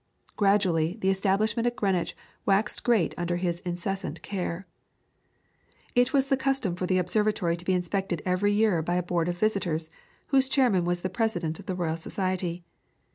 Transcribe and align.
Gradually 0.35 0.97
the 0.99 1.11
establishment 1.11 1.67
at 1.67 1.75
Greenwich 1.75 2.15
waxed 2.43 2.83
great 2.83 3.13
under 3.19 3.35
his 3.37 3.59
incessant 3.59 4.23
care. 4.23 4.65
It 5.93 6.11
was 6.11 6.25
the 6.25 6.35
custom 6.37 6.75
for 6.75 6.87
the 6.87 6.97
observatory 6.97 7.55
to 7.55 7.63
be 7.65 7.73
inspected 7.75 8.23
every 8.25 8.51
year 8.51 8.81
by 8.81 8.95
a 8.95 9.03
board 9.03 9.27
of 9.29 9.37
visitors, 9.37 9.91
whose 10.29 10.49
chairman 10.49 10.85
was 10.85 11.01
the 11.03 11.09
President 11.11 11.59
of 11.59 11.67
the 11.67 11.75
Royal 11.75 11.97
Society. 11.97 12.63